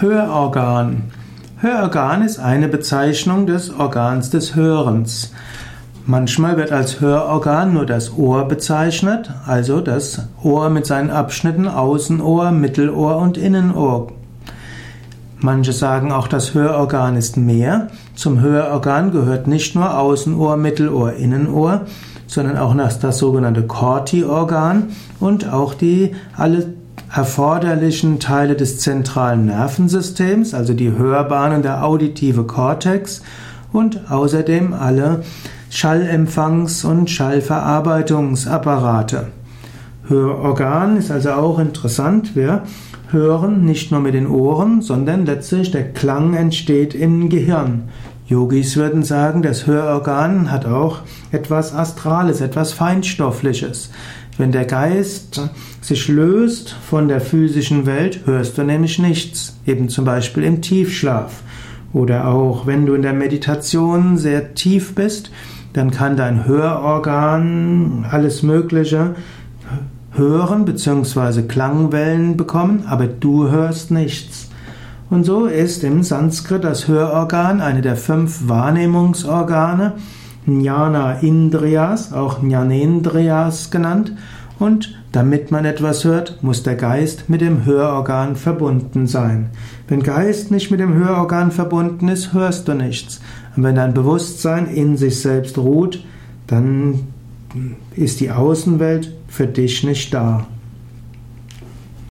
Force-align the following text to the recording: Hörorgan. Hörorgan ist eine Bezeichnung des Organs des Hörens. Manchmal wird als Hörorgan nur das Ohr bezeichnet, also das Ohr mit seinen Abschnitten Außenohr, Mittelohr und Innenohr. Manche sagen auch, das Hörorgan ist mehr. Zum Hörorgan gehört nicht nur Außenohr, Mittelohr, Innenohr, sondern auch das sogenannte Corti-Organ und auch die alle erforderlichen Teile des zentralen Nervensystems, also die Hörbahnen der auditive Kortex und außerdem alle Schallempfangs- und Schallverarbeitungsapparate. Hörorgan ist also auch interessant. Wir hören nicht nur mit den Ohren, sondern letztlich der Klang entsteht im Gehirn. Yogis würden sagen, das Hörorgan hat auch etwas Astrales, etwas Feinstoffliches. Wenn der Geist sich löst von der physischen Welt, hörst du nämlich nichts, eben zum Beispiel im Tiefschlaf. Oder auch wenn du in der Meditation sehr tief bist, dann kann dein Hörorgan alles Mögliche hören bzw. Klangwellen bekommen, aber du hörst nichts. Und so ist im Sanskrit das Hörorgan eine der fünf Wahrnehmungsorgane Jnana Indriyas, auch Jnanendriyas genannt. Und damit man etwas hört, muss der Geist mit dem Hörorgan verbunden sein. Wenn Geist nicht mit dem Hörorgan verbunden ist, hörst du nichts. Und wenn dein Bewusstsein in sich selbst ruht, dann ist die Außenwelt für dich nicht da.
Hörorgan. 0.00 1.10
Hörorgan 1.56 2.22
ist 2.22 2.38
eine 2.38 2.68
Bezeichnung 2.68 3.48
des 3.48 3.74
Organs 3.74 4.30
des 4.30 4.54
Hörens. 4.54 5.32
Manchmal 6.06 6.56
wird 6.56 6.70
als 6.70 7.00
Hörorgan 7.00 7.72
nur 7.74 7.84
das 7.84 8.16
Ohr 8.16 8.46
bezeichnet, 8.46 9.28
also 9.44 9.80
das 9.80 10.28
Ohr 10.40 10.70
mit 10.70 10.86
seinen 10.86 11.10
Abschnitten 11.10 11.66
Außenohr, 11.66 12.52
Mittelohr 12.52 13.16
und 13.16 13.36
Innenohr. 13.36 14.12
Manche 15.40 15.72
sagen 15.72 16.12
auch, 16.12 16.28
das 16.28 16.54
Hörorgan 16.54 17.16
ist 17.16 17.36
mehr. 17.36 17.88
Zum 18.14 18.40
Hörorgan 18.40 19.10
gehört 19.10 19.48
nicht 19.48 19.74
nur 19.74 19.98
Außenohr, 19.98 20.56
Mittelohr, 20.56 21.14
Innenohr, 21.14 21.86
sondern 22.28 22.56
auch 22.56 22.76
das 23.00 23.18
sogenannte 23.18 23.66
Corti-Organ 23.66 24.90
und 25.18 25.52
auch 25.52 25.74
die 25.74 26.14
alle 26.36 26.72
erforderlichen 27.14 28.18
Teile 28.20 28.56
des 28.56 28.80
zentralen 28.80 29.46
Nervensystems, 29.46 30.52
also 30.54 30.74
die 30.74 30.92
Hörbahnen 30.92 31.62
der 31.62 31.84
auditive 31.84 32.44
Kortex 32.44 33.22
und 33.72 34.10
außerdem 34.10 34.74
alle 34.74 35.22
Schallempfangs- 35.70 36.86
und 36.86 37.10
Schallverarbeitungsapparate. 37.10 39.28
Hörorgan 40.06 40.96
ist 40.96 41.10
also 41.10 41.32
auch 41.32 41.58
interessant. 41.58 42.34
Wir 42.34 42.62
hören 43.10 43.64
nicht 43.64 43.90
nur 43.90 44.00
mit 44.00 44.14
den 44.14 44.26
Ohren, 44.26 44.80
sondern 44.80 45.26
letztlich 45.26 45.70
der 45.70 45.92
Klang 45.92 46.32
entsteht 46.34 46.94
im 46.94 47.28
Gehirn. 47.28 47.90
Yogis 48.26 48.76
würden 48.76 49.02
sagen, 49.02 49.42
das 49.42 49.66
Hörorgan 49.66 50.50
hat 50.50 50.64
auch 50.66 51.00
etwas 51.32 51.74
Astrales, 51.74 52.40
etwas 52.42 52.72
Feinstoffliches. 52.72 53.90
Wenn 54.38 54.52
der 54.52 54.66
Geist 54.66 55.50
sich 55.80 56.06
löst 56.06 56.70
von 56.70 57.08
der 57.08 57.20
physischen 57.20 57.86
Welt, 57.86 58.20
hörst 58.24 58.56
du 58.56 58.62
nämlich 58.62 59.00
nichts, 59.00 59.58
eben 59.66 59.88
zum 59.88 60.04
Beispiel 60.04 60.44
im 60.44 60.62
Tiefschlaf. 60.62 61.42
Oder 61.92 62.28
auch 62.28 62.64
wenn 62.64 62.86
du 62.86 62.94
in 62.94 63.02
der 63.02 63.14
Meditation 63.14 64.16
sehr 64.16 64.54
tief 64.54 64.94
bist, 64.94 65.32
dann 65.72 65.90
kann 65.90 66.16
dein 66.16 66.46
Hörorgan 66.46 68.06
alles 68.08 68.44
Mögliche 68.44 69.16
hören 70.12 70.64
bzw. 70.64 71.42
Klangwellen 71.42 72.36
bekommen, 72.36 72.84
aber 72.86 73.08
du 73.08 73.50
hörst 73.50 73.90
nichts. 73.90 74.50
Und 75.10 75.24
so 75.24 75.46
ist 75.46 75.82
im 75.82 76.04
Sanskrit 76.04 76.62
das 76.62 76.86
Hörorgan 76.86 77.60
eine 77.60 77.80
der 77.80 77.96
fünf 77.96 78.46
Wahrnehmungsorgane 78.46 79.94
Jnana 80.48 81.20
Indriyas, 81.20 82.12
auch 82.12 82.42
Jnanendriyas 82.42 83.70
genannt. 83.70 84.12
Und 84.58 84.98
damit 85.12 85.50
man 85.50 85.64
etwas 85.64 86.04
hört, 86.04 86.42
muss 86.42 86.62
der 86.62 86.74
Geist 86.74 87.28
mit 87.28 87.40
dem 87.40 87.64
Hörorgan 87.64 88.34
verbunden 88.34 89.06
sein. 89.06 89.50
Wenn 89.86 90.02
Geist 90.02 90.50
nicht 90.50 90.70
mit 90.70 90.80
dem 90.80 90.94
Hörorgan 90.94 91.50
verbunden 91.50 92.08
ist, 92.08 92.32
hörst 92.32 92.66
du 92.66 92.74
nichts. 92.74 93.20
Und 93.56 93.62
wenn 93.62 93.76
dein 93.76 93.94
Bewusstsein 93.94 94.66
in 94.66 94.96
sich 94.96 95.20
selbst 95.20 95.56
ruht, 95.58 96.04
dann 96.46 97.06
ist 97.94 98.20
die 98.20 98.30
Außenwelt 98.30 99.14
für 99.28 99.46
dich 99.46 99.84
nicht 99.84 100.12
da. 100.12 100.46